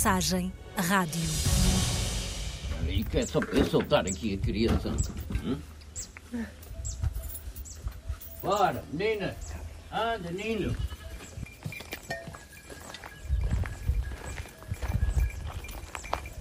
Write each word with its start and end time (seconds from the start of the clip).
mensagem 0.00 0.50
rádio. 0.76 1.20
E 2.88 3.04
é 3.18 3.26
só 3.26 3.38
para 3.38 3.62
soltar 3.66 4.06
aqui 4.06 4.32
a 4.32 4.38
criança. 4.38 4.96
Hum? 5.44 5.58
Bora, 8.42 8.82
menina! 8.90 9.36
Anda, 9.92 10.30
Nino! 10.30 10.74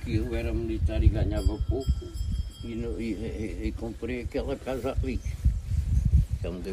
Eu 0.07 0.33
era 0.33 0.53
militar 0.53 1.03
e 1.03 1.09
ganhava 1.09 1.59
pouco 1.67 2.05
e, 2.63 2.67
e, 2.67 3.67
e, 3.67 3.73
comprei 3.73 4.21
aquela 4.21 4.55
casa 4.55 4.97
ali. 5.03 5.19
Que 6.39 6.47
é 6.47 6.49
onde 6.49 6.69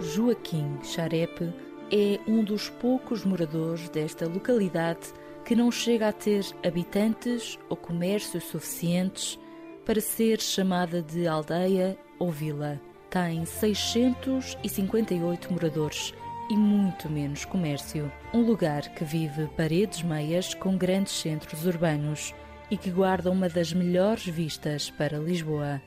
Joaquim 0.00 0.78
Xarepe 0.82 1.52
é 1.90 2.18
um 2.26 2.42
dos 2.42 2.68
poucos 2.68 3.24
moradores 3.24 3.88
desta 3.88 4.26
localidade 4.26 5.12
que 5.44 5.54
não 5.54 5.70
chega 5.70 6.08
a 6.08 6.12
ter 6.12 6.44
habitantes 6.64 7.56
ou 7.68 7.76
comércios 7.76 8.42
suficientes 8.44 9.38
para 9.84 10.00
ser 10.00 10.40
chamada 10.40 11.00
de 11.00 11.28
aldeia 11.28 11.96
ou 12.18 12.28
vila. 12.30 12.80
Tem 13.08 13.44
658 13.44 15.52
moradores 15.52 16.12
e 16.50 16.56
muito 16.56 17.08
menos 17.08 17.44
comércio. 17.44 18.10
Um 18.34 18.42
lugar 18.42 18.92
que 18.94 19.04
vive 19.04 19.46
paredes 19.56 20.02
meias 20.02 20.54
com 20.54 20.76
grandes 20.76 21.12
centros 21.12 21.64
urbanos 21.64 22.34
e 22.70 22.76
que 22.76 22.90
guarda 22.90 23.30
uma 23.30 23.48
das 23.48 23.72
melhores 23.72 24.26
vistas 24.26 24.90
para 24.90 25.18
Lisboa. 25.18 25.80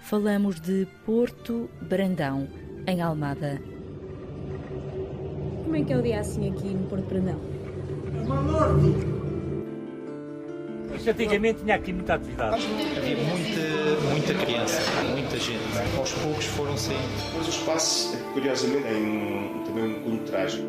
Falamos 0.00 0.58
de 0.58 0.88
Porto 1.04 1.70
Brandão, 1.80 2.48
em 2.90 3.00
Almada. 3.00 3.60
Como 5.64 5.76
é 5.76 5.84
que 5.84 5.92
é 5.92 5.96
o 5.96 6.02
dia 6.02 6.20
assim 6.20 6.50
aqui 6.50 6.68
no 6.68 6.86
Porto 6.88 7.04
Brandão? 7.04 7.40
Isto 10.94 11.10
antigamente 11.10 11.62
tinha 11.62 11.76
aqui 11.76 11.92
muita 11.92 12.14
atividade. 12.14 12.66
Havia 12.96 13.16
muita, 13.16 14.10
muita 14.10 14.34
criança, 14.34 14.80
muita 15.08 15.38
gente. 15.38 15.60
Aos 15.96 16.12
poucos 16.12 16.44
foram 16.46 16.76
saindo. 16.76 17.00
Mas 17.36 17.46
o 17.46 17.50
espaço, 17.50 18.18
curiosamente, 18.32 18.82
tem 18.82 19.02
um, 19.02 19.64
também 19.64 19.84
um 19.84 20.02
cunho 20.02 20.22
trágico. 20.24 20.66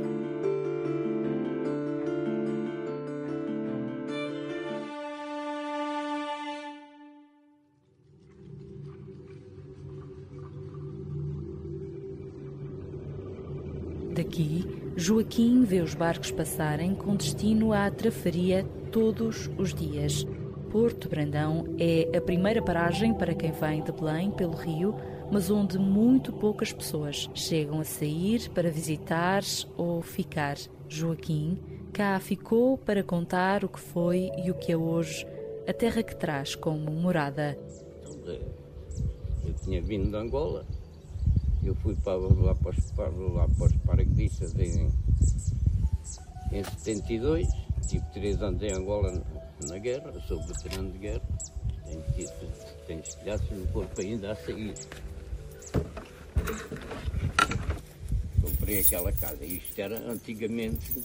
Joaquim 15.02 15.64
vê 15.64 15.82
os 15.82 15.96
barcos 15.96 16.30
passarem 16.30 16.94
com 16.94 17.16
destino 17.16 17.74
à 17.74 17.90
Trafaria 17.90 18.64
todos 18.92 19.50
os 19.58 19.74
dias. 19.74 20.28
Porto 20.70 21.10
Brandão 21.10 21.66
é 21.80 22.16
a 22.16 22.22
primeira 22.22 22.62
paragem 22.62 23.12
para 23.12 23.34
quem 23.34 23.52
vem 23.52 23.82
de 23.82 23.92
Belém 23.92 24.30
pelo 24.30 24.54
rio, 24.54 24.94
mas 25.32 25.50
onde 25.50 25.80
muito 25.80 26.32
poucas 26.32 26.72
pessoas 26.72 27.28
chegam 27.34 27.80
a 27.80 27.84
sair 27.84 28.48
para 28.52 28.70
visitar 28.70 29.42
ou 29.76 30.04
ficar. 30.04 30.58
Joaquim 30.88 31.58
cá 31.92 32.20
ficou 32.20 32.78
para 32.78 33.02
contar 33.02 33.66
o 33.66 33.70
que 33.70 33.80
foi 33.80 34.30
e 34.46 34.52
o 34.52 34.54
que 34.54 34.72
é 34.72 34.78
hoje 34.78 35.26
a 35.68 35.74
terra 35.74 36.04
que 36.04 36.16
traz 36.16 36.54
como 36.54 36.92
morada. 36.92 37.58
Eu 39.44 39.54
tinha 39.64 39.82
vindo 39.82 40.12
de 40.12 40.16
Angola, 40.16 40.64
eu 41.64 41.76
fui 41.76 41.96
para, 41.96 42.16
lá, 42.18 42.56
para 42.56 43.10
lá 43.10 43.48
para 43.48 43.66
os 43.66 43.76
paraquedistas 43.86 44.56
em, 44.58 44.92
em 46.52 46.64
72, 46.64 47.48
tive 47.88 48.04
três 48.14 48.42
anos 48.42 48.62
em 48.64 48.72
Angola 48.72 49.12
na, 49.12 49.68
na 49.68 49.78
guerra, 49.78 50.12
sou 50.28 50.42
veterano 50.44 50.92
de 50.92 50.98
guerra, 50.98 51.22
tenho, 51.84 52.30
tenho 52.88 53.00
estilhaços 53.02 53.52
no 53.52 53.68
corpo 53.68 54.02
ainda 54.02 54.32
a 54.32 54.36
sair. 54.36 54.74
Comprei 58.42 58.80
aquela 58.80 59.12
casa, 59.12 59.46
isto 59.46 59.80
era 59.80 60.00
antigamente, 60.12 61.04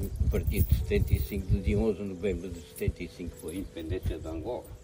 a 0.00 0.30
partir 0.30 0.62
de 0.62 0.74
75, 0.76 1.46
do 1.46 1.60
dia 1.60 1.78
11 1.78 1.98
de 1.98 2.04
novembro 2.04 2.50
de 2.50 2.60
75, 2.60 3.36
foi 3.36 3.54
a 3.54 3.58
independência 3.58 4.18
de 4.18 4.28
Angola 4.28 4.75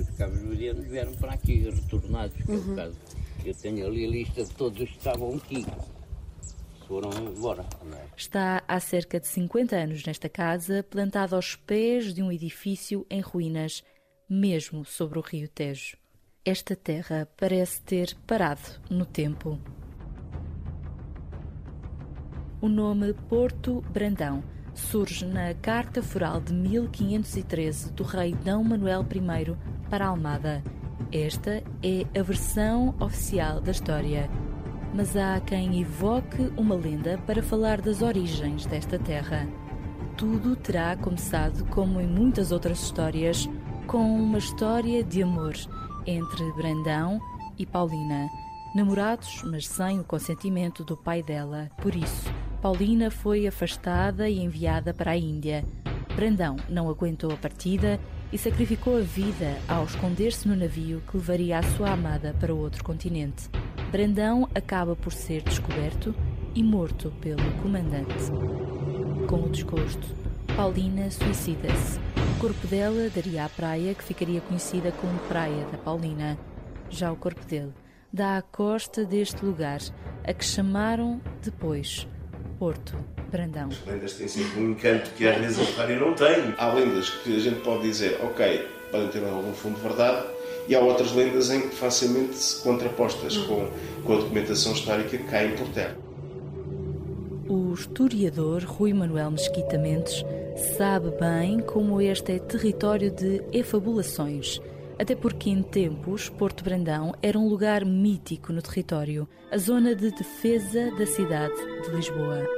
os 0.00 0.10
cabo-verdianos 0.10 0.86
vieram 0.86 1.12
para 1.14 1.32
aqui, 1.32 1.68
retornados, 1.70 2.36
que 2.36 2.50
uhum. 2.50 2.56
é 2.56 2.72
o 2.72 2.76
caso. 2.76 2.96
Eu 3.44 3.54
tenho 3.54 3.86
ali 3.86 4.04
a 4.04 4.08
lista 4.08 4.44
de 4.44 4.50
todos 4.54 4.80
os 4.80 4.88
que 4.88 4.96
estavam 4.96 5.34
aqui. 5.34 5.66
Foram 6.86 7.10
embora. 7.12 7.64
É? 7.92 8.06
Está 8.16 8.62
há 8.66 8.80
cerca 8.80 9.20
de 9.20 9.26
50 9.26 9.76
anos 9.76 10.04
nesta 10.04 10.28
casa, 10.28 10.82
plantado 10.82 11.36
aos 11.36 11.54
pés 11.54 12.14
de 12.14 12.22
um 12.22 12.32
edifício 12.32 13.06
em 13.10 13.20
ruínas, 13.20 13.82
mesmo 14.28 14.84
sobre 14.84 15.18
o 15.18 15.22
rio 15.22 15.48
Tejo. 15.48 15.96
Esta 16.44 16.74
terra 16.74 17.28
parece 17.36 17.82
ter 17.82 18.16
parado 18.26 18.62
no 18.88 19.04
tempo. 19.04 19.58
O 22.60 22.68
nome 22.68 23.12
Porto 23.28 23.82
Brandão 23.92 24.42
surge 24.74 25.26
na 25.26 25.52
Carta 25.54 26.02
Foral 26.02 26.40
de 26.40 26.52
1513 26.52 27.92
do 27.92 28.02
rei 28.02 28.32
D. 28.32 28.50
Manuel 28.52 29.02
I 29.02 29.77
para 29.88 30.06
Almada. 30.06 30.62
Esta 31.10 31.62
é 31.82 32.06
a 32.18 32.22
versão 32.22 32.94
oficial 33.00 33.60
da 33.60 33.70
história. 33.70 34.28
Mas 34.94 35.16
há 35.16 35.40
quem 35.40 35.80
evoque 35.80 36.52
uma 36.56 36.74
lenda 36.74 37.18
para 37.26 37.42
falar 37.42 37.80
das 37.80 38.02
origens 38.02 38.66
desta 38.66 38.98
terra. 38.98 39.48
Tudo 40.16 40.56
terá 40.56 40.96
começado, 40.96 41.64
como 41.66 42.00
em 42.00 42.06
muitas 42.06 42.52
outras 42.52 42.82
histórias, 42.82 43.48
com 43.86 44.02
uma 44.02 44.38
história 44.38 45.02
de 45.02 45.22
amor 45.22 45.54
entre 46.06 46.52
Brandão 46.52 47.20
e 47.58 47.64
Paulina, 47.64 48.28
namorados, 48.74 49.42
mas 49.44 49.66
sem 49.66 50.00
o 50.00 50.04
consentimento 50.04 50.84
do 50.84 50.96
pai 50.96 51.22
dela. 51.22 51.70
Por 51.80 51.94
isso, 51.94 52.30
Paulina 52.60 53.10
foi 53.10 53.46
afastada 53.46 54.28
e 54.28 54.40
enviada 54.40 54.92
para 54.92 55.12
a 55.12 55.16
Índia. 55.16 55.64
Brandão 56.18 56.56
não 56.68 56.90
aguentou 56.90 57.30
a 57.30 57.36
partida 57.36 58.00
e 58.32 58.36
sacrificou 58.36 58.96
a 58.96 59.00
vida 59.02 59.56
ao 59.68 59.84
esconder-se 59.84 60.48
no 60.48 60.56
navio 60.56 61.00
que 61.08 61.16
levaria 61.16 61.60
a 61.60 61.62
sua 61.62 61.92
amada 61.92 62.34
para 62.40 62.52
outro 62.52 62.82
continente. 62.82 63.48
Brandão 63.92 64.48
acaba 64.52 64.96
por 64.96 65.12
ser 65.12 65.42
descoberto 65.42 66.12
e 66.56 66.62
morto 66.64 67.12
pelo 67.20 67.48
comandante. 67.62 68.32
Com 69.28 69.44
o 69.44 69.48
desgosto, 69.48 70.08
Paulina 70.56 71.08
suicida-se. 71.08 72.00
O 72.36 72.40
corpo 72.40 72.66
dela 72.66 73.08
daria 73.14 73.44
à 73.44 73.48
praia 73.48 73.94
que 73.94 74.02
ficaria 74.02 74.40
conhecida 74.40 74.90
como 74.90 75.16
Praia 75.28 75.66
da 75.66 75.78
Paulina. 75.78 76.36
Já 76.90 77.12
o 77.12 77.16
corpo 77.16 77.46
dele 77.46 77.72
dá 78.12 78.38
à 78.38 78.42
costa 78.42 79.04
deste 79.04 79.44
lugar, 79.44 79.78
a 80.24 80.32
que 80.32 80.44
chamaram 80.44 81.20
depois 81.40 82.08
Porto, 82.58 82.98
Brandão. 83.30 83.68
As 83.70 83.86
lendas 83.86 84.12
têm 84.14 84.28
sempre 84.28 84.60
um 84.60 84.70
encanto 84.70 85.10
que 85.10 85.26
às 85.28 85.38
vezes 85.38 85.58
a 85.58 85.80
rádio 85.80 86.00
não 86.00 86.14
tem. 86.14 86.54
Há 86.56 86.72
lendas 86.72 87.10
que 87.10 87.36
a 87.36 87.40
gente 87.40 87.60
pode 87.60 87.82
dizer, 87.82 88.18
ok, 88.22 88.66
podem 88.90 89.08
ter 89.08 89.24
algum 89.24 89.52
fundo 89.52 89.76
de 89.76 89.82
verdade, 89.82 90.26
e 90.68 90.74
há 90.74 90.80
outras 90.80 91.12
lendas 91.12 91.50
em 91.50 91.68
que 91.68 91.74
facilmente 91.74 92.34
se 92.34 92.62
contrapostas 92.62 93.36
com, 93.36 93.68
com 94.04 94.12
a 94.12 94.16
documentação 94.16 94.72
histórica 94.72 95.16
que 95.16 95.24
caem 95.24 95.56
por 95.56 95.68
terra. 95.68 95.96
O 97.48 97.72
historiador 97.72 98.62
Rui 98.64 98.92
Manuel 98.92 99.30
Mesquita 99.30 99.78
Mendes 99.78 100.24
sabe 100.76 101.10
bem 101.18 101.60
como 101.60 102.00
este 102.00 102.32
é 102.32 102.38
território 102.38 103.10
de 103.10 103.42
efabulações 103.52 104.60
até 104.98 105.14
porque 105.14 105.48
em 105.48 105.62
tempos 105.62 106.28
Porto 106.28 106.64
Brandão 106.64 107.14
era 107.22 107.38
um 107.38 107.48
lugar 107.48 107.84
mítico 107.84 108.52
no 108.52 108.60
território, 108.60 109.28
a 109.50 109.56
zona 109.56 109.94
de 109.94 110.10
defesa 110.10 110.90
da 110.98 111.06
cidade 111.06 111.54
de 111.84 111.90
Lisboa. 111.94 112.57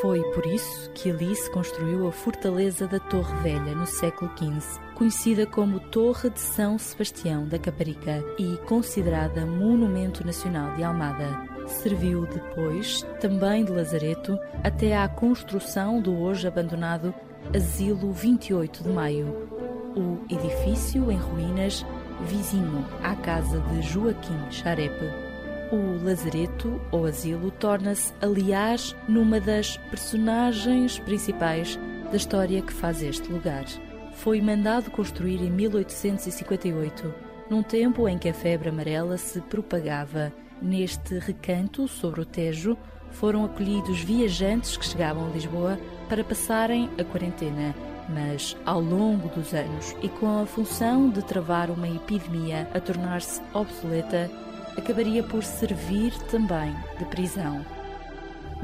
Foi 0.00 0.22
por 0.32 0.46
isso 0.46 0.90
que 0.90 1.10
ali 1.10 1.34
se 1.34 1.50
construiu 1.50 2.06
a 2.06 2.12
fortaleza 2.12 2.86
da 2.86 3.00
Torre 3.00 3.34
Velha 3.42 3.74
no 3.74 3.86
século 3.86 4.30
XV, 4.36 4.80
conhecida 4.94 5.44
como 5.44 5.80
Torre 5.80 6.30
de 6.30 6.38
São 6.40 6.78
Sebastião 6.78 7.46
da 7.46 7.58
Caparica 7.58 8.22
e 8.38 8.56
considerada 8.66 9.44
Monumento 9.44 10.24
Nacional 10.24 10.76
de 10.76 10.84
Almada. 10.84 11.42
Serviu 11.66 12.26
depois 12.26 13.02
também 13.20 13.64
de 13.64 13.72
lazareto 13.72 14.38
até 14.62 14.96
à 14.96 15.08
construção 15.08 16.00
do 16.00 16.16
hoje 16.16 16.46
abandonado 16.46 17.12
Asilo 17.54 18.12
28 18.12 18.84
de 18.84 18.88
Maio, 18.90 19.48
o 19.96 20.18
edifício 20.32 21.10
em 21.10 21.16
ruínas 21.16 21.84
vizinho 22.26 22.84
à 23.02 23.14
casa 23.16 23.58
de 23.60 23.82
Joaquim 23.82 24.50
Xarepe. 24.50 25.27
O 25.70 26.02
lazareto 26.02 26.80
ou 26.90 27.04
asilo 27.04 27.50
torna-se, 27.50 28.12
aliás, 28.22 28.96
numa 29.06 29.38
das 29.38 29.76
personagens 29.90 30.98
principais 30.98 31.78
da 32.10 32.16
história 32.16 32.62
que 32.62 32.72
faz 32.72 33.02
este 33.02 33.30
lugar. 33.30 33.64
foi 34.14 34.40
mandado 34.40 34.90
construir 34.90 35.40
em 35.40 35.50
1858, 35.50 37.14
num 37.48 37.62
tempo 37.62 38.08
em 38.08 38.18
que 38.18 38.28
a 38.28 38.34
febre 38.34 38.68
amarela 38.68 39.16
se 39.16 39.40
propagava. 39.42 40.32
Neste 40.60 41.18
recanto, 41.20 41.86
sobre 41.86 42.22
o 42.22 42.24
Tejo, 42.24 42.76
foram 43.12 43.44
acolhidos 43.44 44.00
viajantes 44.00 44.76
que 44.76 44.86
chegavam 44.86 45.26
a 45.26 45.30
Lisboa 45.30 45.78
para 46.08 46.24
passarem 46.24 46.90
a 46.98 47.04
quarentena. 47.04 47.74
Mas, 48.08 48.56
ao 48.64 48.80
longo 48.80 49.28
dos 49.28 49.54
anos 49.54 49.94
e 50.02 50.08
com 50.08 50.42
a 50.42 50.46
função 50.46 51.10
de 51.10 51.22
travar 51.22 51.70
uma 51.70 51.88
epidemia 51.88 52.68
a 52.74 52.80
tornar-se 52.80 53.40
obsoleta, 53.54 54.28
acabaria 54.78 55.22
por 55.22 55.42
servir 55.42 56.12
também 56.30 56.74
de 56.98 57.04
prisão. 57.06 57.66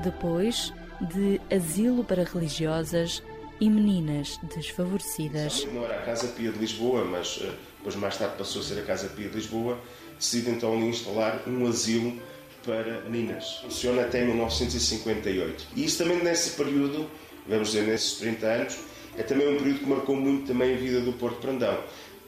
Depois, 0.02 0.72
de 1.00 1.40
asilo 1.55 2.05
para 2.05 2.25
religiosas 2.25 3.22
e 3.61 3.69
meninas 3.69 4.38
desfavorecidas. 4.55 5.66
Não 5.72 5.84
era 5.84 5.96
a 5.96 6.02
Casa 6.02 6.28
Pia 6.28 6.50
de 6.52 6.58
Lisboa, 6.58 7.05
mas 7.05 7.40
eh, 7.43 7.52
depois 7.78 7.96
mais 7.96 8.16
tarde 8.16 8.37
passou 8.37 8.62
a 8.62 8.64
ser 8.64 8.78
a 8.78 8.82
Casa 8.82 9.08
Pia 9.08 9.28
de 9.28 9.34
Lisboa, 9.34 9.78
decide 10.19 10.50
então 10.50 10.72
ali 10.72 10.87
instalar 10.87 11.43
um 11.46 11.66
asilo 11.66 12.19
para 12.64 13.00
meninas. 13.02 13.58
Funciona 13.62 14.02
até 14.02 14.25
1958. 14.25 15.66
E 15.76 15.84
isso 15.84 15.99
também 15.99 16.22
nesse 16.22 16.50
período, 16.50 17.08
vamos 17.46 17.69
dizer, 17.69 17.82
nesses 17.82 18.14
30 18.19 18.46
anos, 18.46 18.78
é 19.16 19.22
também 19.22 19.49
um 19.52 19.58
período 19.58 19.81
que 19.81 19.87
marcou 19.87 20.16
muito 20.16 20.46
também 20.46 20.75
a 20.75 20.76
vida 20.76 21.00
do 21.00 21.12
Porto 21.12 21.40
Brandão. 21.40 21.78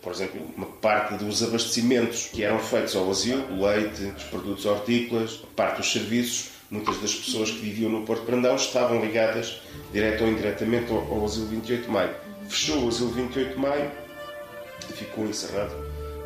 Por 0.06 0.12
exemplo, 0.12 0.40
uma 0.56 0.66
parte 0.66 1.16
dos 1.16 1.42
abastecimentos 1.42 2.28
que 2.32 2.44
eram 2.44 2.60
feitos 2.60 2.94
ao 2.94 3.10
asilo, 3.10 3.42
o 3.52 3.66
leite, 3.66 4.04
os 4.16 4.22
produtos 4.22 4.64
hortícolas, 4.64 5.42
parte 5.56 5.78
dos 5.78 5.92
serviços, 5.92 6.50
muitas 6.70 7.00
das 7.00 7.12
pessoas 7.12 7.50
que 7.50 7.58
viviam 7.58 7.90
no 7.90 8.06
Porto 8.06 8.24
Brandão 8.24 8.54
estavam 8.54 9.00
ligadas, 9.00 9.60
direto 9.92 10.22
ou 10.22 10.30
indiretamente, 10.30 10.92
ao, 10.92 10.98
ao 11.12 11.24
Asilo 11.24 11.48
28 11.48 11.82
de 11.86 11.90
Maio. 11.90 12.14
Fechou 12.48 12.84
o 12.84 12.88
Asilo 12.88 13.10
28 13.10 13.54
de 13.54 13.58
Maio 13.58 13.90
e 14.88 14.92
ficou 14.92 15.26
encerrado 15.26 15.74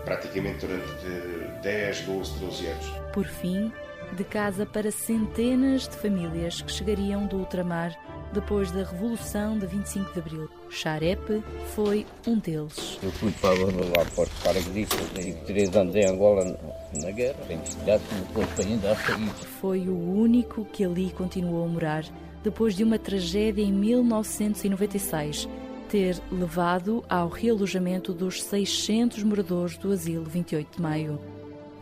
praticamente 0.04 0.66
durante 0.66 1.62
10, 1.62 2.00
12, 2.02 2.32
12 2.38 2.66
anos. 2.66 2.86
Por 3.14 3.24
fim, 3.24 3.72
de 4.12 4.24
casa 4.24 4.66
para 4.66 4.90
centenas 4.90 5.88
de 5.88 5.96
famílias 5.96 6.60
que 6.60 6.70
chegariam 6.70 7.26
do 7.26 7.38
ultramar 7.38 7.98
depois 8.32 8.70
da 8.70 8.84
Revolução 8.84 9.58
de 9.58 9.66
25 9.66 10.12
de 10.12 10.18
Abril. 10.18 10.48
Xarepe 10.68 11.42
foi 11.74 12.06
um 12.26 12.38
deles. 12.38 12.98
Eu 13.02 13.10
fui 13.12 13.32
para 13.32 13.50
lá 13.54 14.04
para 14.14 14.24
os 14.24 14.28
paraquedistas, 14.42 15.00
tive 15.14 15.32
três 15.46 15.76
anos 15.76 15.94
em 15.94 16.06
Angola 16.06 16.56
na, 17.02 17.10
guerra, 17.10 17.36
em 17.50 17.64
cidade, 17.64 18.02
depois 18.28 18.48
para 18.48 18.64
ainda 18.64 18.92
a 18.92 18.96
sair. 18.96 19.30
Foi 19.60 19.88
o 19.88 19.98
único 19.98 20.64
que 20.66 20.84
ali 20.84 21.10
continuou 21.10 21.64
a 21.64 21.68
morar 21.68 22.04
depois 22.42 22.74
de 22.74 22.84
uma 22.84 22.98
tragédia 22.98 23.62
em 23.62 23.72
1996 23.72 25.48
ter 25.90 26.22
levado 26.30 27.04
ao 27.08 27.28
realojamento 27.28 28.14
dos 28.14 28.42
600 28.44 29.24
moradores 29.24 29.76
do 29.76 29.90
asilo 29.90 30.24
28 30.24 30.76
de 30.76 30.80
Maio. 30.80 31.20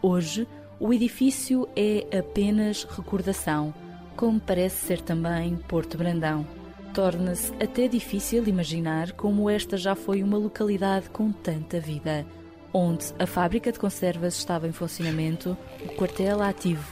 Hoje, 0.00 0.48
o 0.80 0.94
edifício 0.94 1.68
é 1.76 2.06
apenas 2.16 2.84
recordação, 2.84 3.74
como 4.18 4.40
parece 4.40 4.84
ser 4.84 5.00
também 5.00 5.54
Porto 5.68 5.96
Brandão. 5.96 6.44
Torna-se 6.92 7.52
até 7.62 7.86
difícil 7.86 8.48
imaginar 8.48 9.12
como 9.12 9.48
esta 9.48 9.76
já 9.76 9.94
foi 9.94 10.24
uma 10.24 10.36
localidade 10.36 11.08
com 11.10 11.30
tanta 11.30 11.78
vida, 11.78 12.26
onde 12.72 13.14
a 13.16 13.26
fábrica 13.28 13.70
de 13.70 13.78
conservas 13.78 14.36
estava 14.36 14.66
em 14.66 14.72
funcionamento, 14.72 15.56
o 15.84 15.88
quartel 15.90 16.42
ativo 16.42 16.84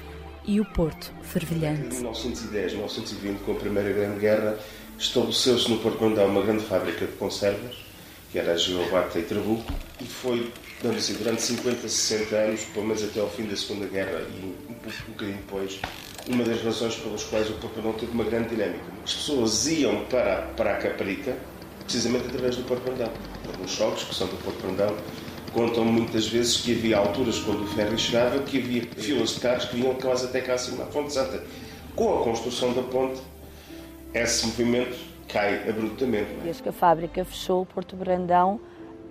e 0.44 0.61
o 0.61 0.64
porto 0.64 1.12
fervilhante. 1.20 1.96
Em 1.96 2.02
1910, 2.02 2.73
1920, 2.75 3.40
com 3.40 3.52
a 3.52 3.55
Primeira 3.56 3.93
Grande 3.93 4.20
Guerra, 4.20 4.56
estabeleceu-se 4.96 5.69
no 5.69 5.79
Porto 5.79 5.99
Brandão 5.99 6.29
uma 6.29 6.43
grande 6.43 6.62
fábrica 6.62 7.06
de 7.06 7.12
conservas, 7.14 7.75
que 8.31 8.38
era 8.38 8.52
a 8.52 8.56
Geobata 8.56 9.19
e 9.19 9.22
Trabuco, 9.22 9.72
e 10.00 10.05
foi 10.05 10.52
durante 10.81 11.43
50, 11.43 11.88
60 11.88 12.37
anos, 12.37 12.64
pelo 12.67 12.87
menos 12.87 13.02
até 13.02 13.19
ao 13.19 13.29
fim 13.29 13.46
da 13.46 13.56
Segunda 13.56 13.87
Guerra 13.87 14.20
e 14.20 14.44
um, 14.44 14.55
um 14.70 15.11
bocadinho 15.11 15.38
depois, 15.38 15.81
uma 16.28 16.44
das 16.44 16.62
razões 16.62 16.96
pelas 16.96 17.25
quais 17.25 17.49
o 17.49 17.55
Porto 17.55 18.00
teve 18.00 18.12
uma 18.12 18.25
grande 18.25 18.50
dinâmica. 18.50 18.84
As 19.05 19.14
pessoas 19.14 19.67
iam 19.67 20.05
para, 20.06 20.43
para 20.56 20.73
a 20.73 20.76
Caparica 20.76 21.37
precisamente 21.84 22.26
através 22.26 22.56
do 22.56 22.64
Porto 22.64 22.82
Brandão. 22.82 23.11
Alguns 23.46 23.70
choques, 23.70 24.05
que 24.05 24.14
são 24.14 24.26
do 24.26 24.37
Porto 24.43 24.61
Brandão, 24.61 24.96
contam 25.52 25.84
muitas 25.84 26.26
vezes 26.26 26.58
que 26.58 26.73
havia 26.73 26.99
alturas 26.99 27.38
quando 27.38 27.62
o 27.62 27.67
ferry 27.69 27.96
chegava 27.96 28.40
que 28.40 28.58
havia 28.58 28.82
filas 28.96 29.34
de 29.34 29.40
carros 29.40 29.67
que 29.67 29.76
vinham 29.76 29.94
quase 29.94 30.26
até 30.26 30.40
cá 30.40 30.55
acima 30.55 30.78
da 30.78 30.87
Fonte 30.87 31.12
Santa. 31.12 31.43
Com 31.94 32.20
a 32.20 32.25
construção 32.25 32.72
da 32.72 32.82
ponte, 32.82 33.22
esse 34.12 34.46
movimento 34.46 34.99
cai 35.29 35.69
abruptamente. 35.69 36.29
É? 36.40 36.44
Desde 36.44 36.62
que 36.62 36.69
a 36.69 36.72
fábrica 36.72 37.25
fechou, 37.25 37.62
o 37.62 37.67
Porto 37.67 37.96
Brandão 37.96 38.61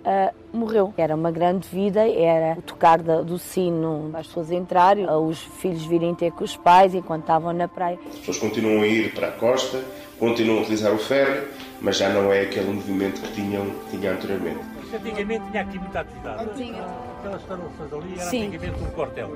uh, 0.06 0.56
morreu. 0.56 0.94
Era 0.96 1.14
uma 1.14 1.30
grande 1.30 1.68
vida, 1.68 2.08
era 2.08 2.58
o 2.58 2.62
tocar 2.62 3.02
da, 3.02 3.22
do 3.22 3.38
sino 3.38 4.10
as 4.14 4.26
pessoas 4.28 4.50
entrarem, 4.50 5.06
os 5.10 5.38
filhos 5.38 5.84
virem 5.84 6.14
ter 6.14 6.30
com 6.32 6.44
os 6.44 6.56
pais 6.56 6.94
enquanto 6.94 7.22
estavam 7.22 7.52
na 7.52 7.68
praia. 7.68 7.98
As 8.08 8.18
pessoas 8.20 8.38
continuam 8.38 8.82
a 8.82 8.86
ir 8.86 9.12
para 9.12 9.28
a 9.28 9.32
costa, 9.32 9.82
continuam 10.18 10.58
a 10.58 10.62
utilizar 10.62 10.92
o 10.92 10.98
ferro, 10.98 11.48
mas 11.80 11.98
já 11.98 12.08
não 12.08 12.32
é 12.32 12.42
aquele 12.42 12.72
movimento 12.72 13.20
que 13.20 13.32
tinham, 13.34 13.66
que 13.90 13.98
tinham 13.98 14.14
anteriormente. 14.14 14.60
Antigamente 14.94 15.50
tinha 15.50 15.62
aqui 15.62 15.78
muita 15.78 16.00
atividade. 16.00 16.48
Tinha. 16.56 16.84
Aquelas 17.18 17.42
instalações 17.42 17.92
ali 17.92 18.12
era 18.14 18.30
Sim. 18.30 18.46
antigamente 18.46 18.82
um 18.84 18.90
quartel. 18.90 19.30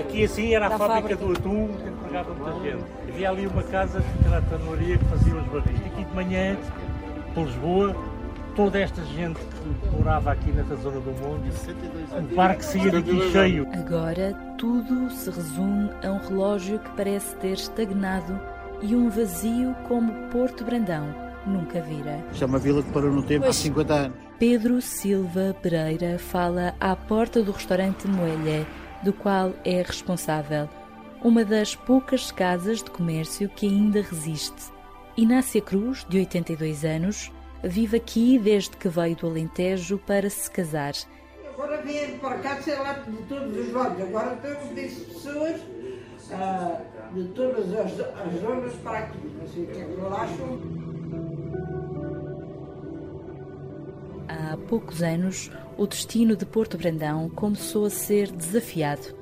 Aqui 0.00 0.24
assim 0.24 0.54
era 0.54 0.66
a 0.66 0.70
fábrica, 0.70 1.16
fábrica. 1.16 1.16
do 1.16 1.32
atum 1.32 1.68
que 1.68 1.88
empregava 1.88 2.34
muita 2.34 2.60
gente. 2.60 2.84
Havia 3.08 3.30
ali 3.30 3.46
uma 3.46 3.62
casa 3.64 4.00
que 4.00 4.26
era 4.26 4.38
a 4.38 4.42
tanoaria 4.42 4.98
que 4.98 5.04
fazia 5.04 5.34
os 5.34 5.46
barris. 5.48 5.86
Aqui 5.86 6.04
de 6.04 6.14
manhã, 6.14 6.56
por 7.34 7.44
Lisboa, 7.44 7.94
toda 8.54 8.78
esta 8.78 9.04
gente 9.04 9.40
que 9.40 9.90
morava 9.90 10.32
aqui 10.32 10.50
nesta 10.52 10.76
zona 10.76 11.00
do 11.00 11.10
mundo, 11.12 11.42
o 12.30 12.34
parque 12.34 12.64
saía 12.64 12.90
daqui 12.90 13.30
cheio. 13.32 13.66
Agora 13.72 14.32
tudo 14.56 15.10
se 15.10 15.30
resume 15.30 15.90
a 16.04 16.10
um 16.10 16.18
relógio 16.18 16.78
que 16.78 16.90
parece 16.90 17.34
ter 17.36 17.54
estagnado 17.54 18.40
e 18.80 18.94
um 18.94 19.08
vazio 19.10 19.74
como 19.88 20.12
Porto 20.30 20.64
Brandão 20.64 21.14
nunca 21.46 21.80
vira. 21.80 22.24
Isto 22.32 22.44
é 22.44 22.46
uma 22.46 22.58
vila 22.58 22.82
que 22.82 22.92
parou 22.92 23.12
no 23.12 23.22
tempo 23.22 23.46
há 23.46 23.52
50 23.52 23.94
anos. 23.94 24.18
Pedro 24.38 24.80
Silva 24.80 25.54
Pereira 25.60 26.18
fala 26.18 26.74
à 26.80 26.94
porta 26.96 27.42
do 27.42 27.52
restaurante 27.52 28.06
Moelha, 28.08 28.66
do 29.02 29.12
qual 29.12 29.52
é 29.64 29.82
responsável, 29.82 30.68
uma 31.22 31.44
das 31.44 31.74
poucas 31.74 32.30
casas 32.30 32.82
de 32.82 32.90
comércio 32.90 33.48
que 33.48 33.66
ainda 33.66 34.00
resiste. 34.00 34.72
Inácia 35.16 35.60
Cruz, 35.60 36.04
de 36.08 36.18
82 36.18 36.84
anos, 36.84 37.32
vive 37.64 37.96
aqui 37.96 38.38
desde 38.38 38.76
que 38.76 38.88
veio 38.88 39.16
do 39.16 39.26
Alentejo 39.26 39.98
para 39.98 40.28
se 40.28 40.50
casar. 40.50 40.94
Agora 41.52 41.80
vêm 41.82 42.18
para 42.18 42.38
cá, 42.38 42.60
sei 42.60 42.76
lá, 42.76 42.92
de 42.92 43.16
todos 43.24 43.56
os 43.56 43.72
lados. 43.72 44.02
Agora 44.02 44.36
temos 44.36 44.74
disse 44.74 45.04
pessoas 45.04 45.60
ah, 46.32 46.80
de 47.14 47.24
todas 47.28 47.72
as, 47.74 48.00
as 48.00 48.40
zonas 48.40 48.74
para 48.82 48.98
aqui. 48.98 49.18
Não 49.38 49.48
sei 49.48 49.64
o 49.64 49.66
que 49.66 49.80
é 49.80 49.84
que 49.84 50.00
acham. 50.14 50.84
Há 54.28 54.56
poucos 54.68 55.02
anos, 55.02 55.50
o 55.76 55.86
destino 55.86 56.36
de 56.36 56.44
Porto 56.44 56.76
Brandão 56.76 57.28
começou 57.30 57.86
a 57.86 57.90
ser 57.90 58.30
desafiado. 58.30 59.14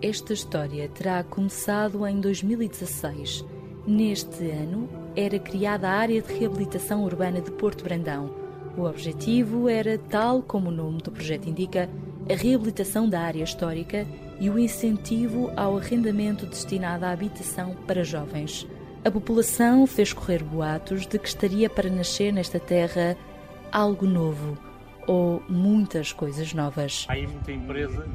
Esta 0.00 0.32
história 0.32 0.88
terá 0.88 1.22
começado 1.22 2.06
em 2.06 2.20
2016. 2.20 3.44
Neste 3.86 4.50
ano, 4.50 4.88
era 5.14 5.38
criada 5.38 5.88
a 5.88 5.92
área 5.92 6.22
de 6.22 6.32
reabilitação 6.32 7.04
urbana 7.04 7.40
de 7.40 7.50
Porto 7.50 7.84
Brandão. 7.84 8.34
O 8.76 8.84
objetivo 8.84 9.68
era, 9.68 9.98
tal 9.98 10.42
como 10.42 10.68
o 10.68 10.72
nome 10.72 11.02
do 11.02 11.10
projeto 11.10 11.48
indica, 11.48 11.88
a 12.30 12.34
reabilitação 12.34 13.08
da 13.08 13.20
área 13.20 13.42
histórica 13.42 14.06
e 14.40 14.48
o 14.48 14.58
incentivo 14.58 15.52
ao 15.56 15.76
arrendamento 15.76 16.46
destinado 16.46 17.04
à 17.04 17.10
habitação 17.10 17.76
para 17.86 18.02
jovens. 18.02 18.66
A 19.04 19.10
população 19.10 19.86
fez 19.86 20.12
correr 20.12 20.42
boatos 20.42 21.06
de 21.06 21.18
que 21.18 21.28
estaria 21.28 21.68
para 21.68 21.90
nascer 21.90 22.32
nesta 22.32 22.58
terra 22.58 23.16
algo 23.70 24.06
novo 24.06 24.56
ou 25.06 25.42
muitas 25.48 26.12
coisas 26.12 26.54
novas. 26.54 27.04
Há 27.08 27.14
aí 27.14 27.26
muita 27.26 27.52
empresa, 27.52 28.06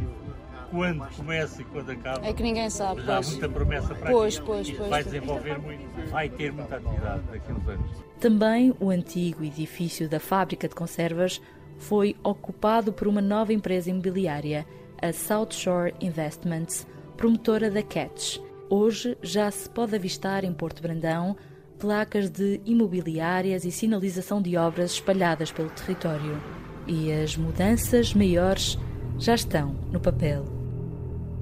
quando 0.70 1.08
começa 1.16 1.62
e 1.62 1.66
quando 1.66 1.90
acaba. 1.92 2.26
É 2.26 2.34
que 2.34 2.44
ninguém 2.44 2.70
sabe, 2.70 3.02
Mas 3.02 3.10
há 3.10 3.14
pois. 3.16 3.30
muita 3.32 3.50
promessa 3.50 3.96
para 3.96 4.12
Pois, 4.12 4.38
aqui. 4.38 4.46
pois, 4.46 4.72
pois. 4.72 4.90
vai 4.90 5.04
desenvolver 5.04 5.60
muito, 5.60 6.10
vai 6.12 6.30
ter 6.30 6.52
muita 6.52 6.76
atividade 6.78 7.22
daqui 7.32 7.52
a 7.52 7.56
uns 7.56 7.68
anos. 7.68 7.92
Também 8.20 8.74
o 8.80 8.90
antigo 8.90 9.44
edifício 9.44 10.08
da 10.10 10.20
fábrica 10.20 10.68
de 10.68 10.76
conservas 10.76 11.42
foi 11.78 12.16
ocupado 12.24 12.92
por 12.92 13.08
uma 13.08 13.22
nova 13.22 13.54
empresa 13.54 13.90
imobiliária, 13.90 14.66
a 15.02 15.14
South 15.14 15.52
Shore 15.52 15.94
Investments, 16.02 16.88
promotora 17.16 17.70
da 17.70 17.84
Catch. 17.84 18.40
Hoje 18.70 19.18
já 19.22 19.50
se 19.52 19.70
pode 19.70 19.96
avistar 19.96 20.44
em 20.44 20.54
Porto 20.54 20.82
Brandão 20.82 21.38
placas 21.80 22.30
de 22.30 22.60
imobiliárias 22.66 23.64
e 23.64 23.72
sinalização 23.72 24.42
de 24.42 24.58
obras 24.58 24.94
espalhadas 24.94 25.52
pelo 25.52 25.70
território. 25.70 26.42
E 26.88 27.12
as 27.12 27.38
mudanças 27.38 28.14
maiores 28.16 28.78
já 29.20 29.36
estão 29.36 29.76
no 29.92 30.00
papel. 30.00 30.57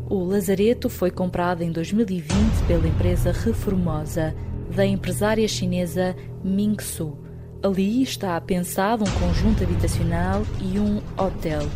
O 0.07 0.23
Lazareto 0.23 0.87
foi 0.87 1.09
comprado 1.09 1.63
em 1.63 1.71
2020 1.71 2.31
pela 2.67 2.87
empresa 2.87 3.31
Reformosa, 3.31 4.35
da 4.75 4.85
empresária 4.85 5.47
chinesa 5.47 6.15
Ming 6.43 6.79
Su. 6.79 7.17
Ali 7.63 8.03
está 8.03 8.39
pensado 8.39 9.03
um 9.03 9.11
conjunto 9.19 9.63
habitacional 9.63 10.43
e 10.61 10.77
um 10.77 11.01
hotel. 11.17 11.67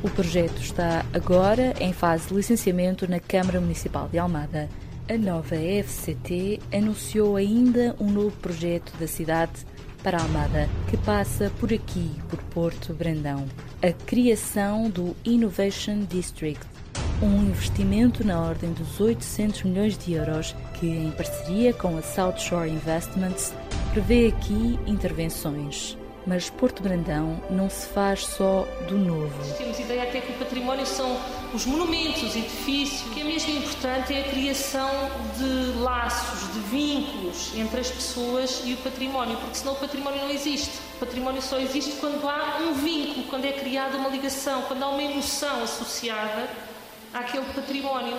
O 0.00 0.08
projeto 0.08 0.60
está 0.60 1.04
agora 1.12 1.74
em 1.80 1.92
fase 1.92 2.28
de 2.28 2.34
licenciamento 2.34 3.10
na 3.10 3.18
Câmara 3.18 3.60
Municipal 3.60 4.08
de 4.08 4.18
Almada. 4.18 4.68
A 5.08 5.18
nova 5.18 5.56
FCT 5.56 6.60
anunciou 6.72 7.34
ainda 7.34 7.96
um 7.98 8.12
novo 8.12 8.36
projeto 8.36 8.92
da 8.96 9.08
cidade 9.08 9.66
para 10.04 10.22
Almada, 10.22 10.68
que 10.88 10.96
passa 10.98 11.50
por 11.58 11.72
aqui, 11.72 12.12
por 12.28 12.40
Porto 12.44 12.94
Brandão. 12.94 13.44
A 13.82 13.92
criação 13.92 14.88
do 14.88 15.16
Innovation 15.24 16.04
District, 16.08 16.64
um 17.22 17.42
investimento 17.42 18.26
na 18.26 18.40
ordem 18.40 18.72
dos 18.72 19.00
800 19.00 19.62
milhões 19.62 19.96
de 19.96 20.12
euros, 20.12 20.54
que, 20.74 20.86
em 20.86 21.10
parceria 21.12 21.72
com 21.72 21.96
a 21.96 22.02
South 22.02 22.38
Shore 22.38 22.70
Investments, 22.70 23.54
prevê 23.92 24.28
aqui 24.28 24.78
intervenções. 24.86 25.96
Mas 26.26 26.50
Porto 26.50 26.82
Brandão 26.82 27.40
não 27.48 27.70
se 27.70 27.86
faz 27.86 28.20
só 28.26 28.66
do 28.88 28.98
novo. 28.98 29.54
Temos 29.56 29.78
ideia 29.78 30.02
até 30.02 30.20
que 30.20 30.32
o 30.32 30.34
património 30.34 30.84
são 30.84 31.16
os 31.54 31.64
monumentos, 31.64 32.24
os 32.24 32.34
edifícios. 32.34 33.06
O 33.06 33.14
que 33.14 33.20
é 33.20 33.24
mesmo 33.24 33.52
importante 33.52 34.12
é 34.12 34.22
a 34.22 34.24
criação 34.24 34.90
de 35.38 35.78
laços, 35.78 36.52
de 36.52 36.58
vínculos 36.68 37.52
entre 37.54 37.80
as 37.80 37.90
pessoas 37.92 38.60
e 38.64 38.72
o 38.72 38.76
património, 38.78 39.36
porque 39.36 39.54
senão 39.54 39.74
o 39.74 39.76
património 39.76 40.22
não 40.22 40.30
existe. 40.30 40.72
O 40.96 40.98
património 40.98 41.40
só 41.40 41.60
existe 41.60 41.92
quando 42.00 42.28
há 42.28 42.58
um 42.60 42.74
vínculo, 42.74 43.28
quando 43.28 43.44
é 43.44 43.52
criada 43.52 43.96
uma 43.96 44.08
ligação, 44.08 44.62
quando 44.62 44.82
há 44.82 44.88
uma 44.88 45.02
emoção 45.02 45.62
associada 45.62 46.65
àquele 47.18 47.46
património. 47.46 48.16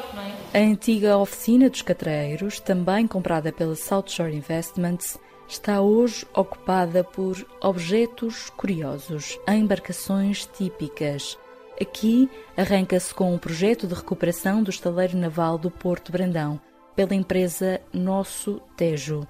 É? 0.53 0.59
A 0.59 0.63
antiga 0.63 1.17
oficina 1.17 1.69
dos 1.69 1.81
catreiros, 1.81 2.59
também 2.59 3.07
comprada 3.07 3.51
pela 3.51 3.75
South 3.75 4.05
Shore 4.07 4.35
Investments, 4.35 5.19
está 5.47 5.81
hoje 5.81 6.25
ocupada 6.33 7.03
por 7.03 7.45
objetos 7.61 8.49
curiosos, 8.51 9.39
embarcações 9.47 10.45
típicas. 10.45 11.37
Aqui 11.79 12.29
arranca-se 12.55 13.13
com 13.13 13.33
um 13.33 13.37
projeto 13.37 13.85
de 13.85 13.93
recuperação 13.93 14.63
do 14.63 14.71
estaleiro 14.71 15.15
naval 15.15 15.57
do 15.57 15.69
Porto 15.69 16.11
Brandão, 16.11 16.59
pela 16.95 17.13
empresa 17.13 17.79
Nosso 17.93 18.59
Tejo. 18.75 19.27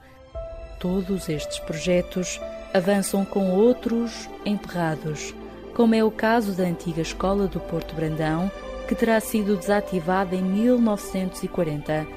Todos 0.80 1.28
estes 1.28 1.60
projetos 1.60 2.40
avançam 2.74 3.26
com 3.26 3.52
outros 3.52 4.30
emperrados, 4.46 5.36
como 5.76 5.94
é 5.94 6.04
o 6.04 6.10
caso 6.10 6.54
da 6.54 6.64
antiga 6.64 7.02
escola 7.02 7.48
do 7.48 7.60
Porto 7.60 7.94
Brandão, 7.94 8.50
que 8.88 8.96
terá 8.96 9.20
sido 9.20 9.58
desativada 9.58 10.36
em 10.36 10.42
1940 10.42 12.08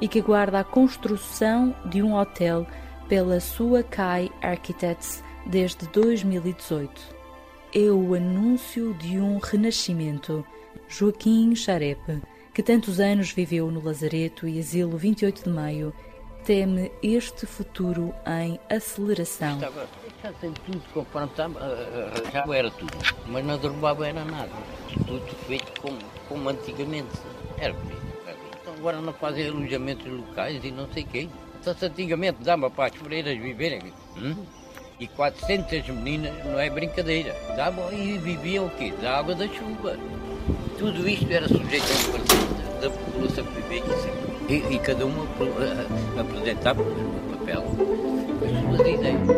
e 0.00 0.06
que 0.06 0.20
aguarda 0.20 0.60
a 0.60 0.64
construção 0.64 1.74
de 1.86 2.00
um 2.02 2.14
hotel 2.14 2.66
pela 3.08 3.40
sua 3.40 3.82
Kai 3.82 4.30
Architects 4.40 5.22
desde 5.44 5.86
2018. 5.88 7.00
É 7.74 7.90
o 7.90 8.14
anúncio 8.14 8.94
de 8.94 9.18
um 9.18 9.38
renascimento. 9.38 10.44
Joaquim 10.88 11.54
Charepe, 11.54 12.22
que 12.54 12.62
tantos 12.62 13.00
anos 13.00 13.32
viveu 13.32 13.70
no 13.70 13.82
Lazareto 13.82 14.46
e 14.46 14.58
Asilo 14.58 14.96
28 14.96 15.44
de 15.44 15.50
Maio, 15.50 15.92
teme 16.44 16.90
este 17.02 17.46
futuro 17.46 18.14
em 18.26 18.58
aceleração. 18.68 19.58
Já 20.22 20.32
tem 20.34 20.52
tudo 20.52 20.82
conforme 20.92 21.28
estava, 21.28 21.60
já 22.30 22.44
era 22.54 22.70
tudo, 22.70 22.92
mas 23.26 23.44
não 23.44 23.56
derrubava 23.56 24.06
era 24.06 24.22
nada. 24.24 24.50
Tudo 25.06 25.26
feito 25.46 25.80
como, 25.80 25.98
como 26.28 26.48
antigamente. 26.48 27.08
Era 27.58 27.72
bonito. 27.72 28.00
Então 28.60 28.74
agora 28.74 29.00
não 29.00 29.12
fazem 29.14 29.48
alojamentos 29.48 30.06
locais 30.06 30.62
e 30.62 30.70
não 30.70 30.86
sei 30.92 31.04
quem. 31.04 31.30
Então, 31.60 31.74
se 31.74 31.86
antigamente 31.86 32.42
dava 32.42 32.70
para 32.70 32.86
as 32.86 32.96
freiras 32.96 33.38
viverem, 33.38 33.92
hum? 34.16 34.44
e 34.98 35.06
400 35.06 35.88
meninas, 35.88 36.32
não 36.44 36.60
é 36.60 36.68
brincadeira, 36.68 37.34
davam 37.56 37.90
e 37.92 38.18
viviam 38.18 38.66
o 38.66 38.70
quê? 38.70 38.92
Da 39.00 39.18
água 39.18 39.34
da 39.34 39.48
chuva. 39.48 39.96
Tudo 40.78 41.08
isto 41.08 41.30
era 41.30 41.48
sujeito 41.48 41.84
a 41.84 42.76
um 42.76 42.80
da 42.80 42.90
população 42.90 43.44
que 43.44 43.60
vivia 43.62 43.82
aqui 43.82 44.52
e, 44.52 44.74
e 44.74 44.78
cada 44.78 45.06
uma 45.06 45.26
apresentava 46.18 46.82
ideias. 47.46 49.30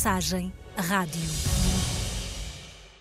Mensagem 0.00 0.50
Rádio. 0.78 1.49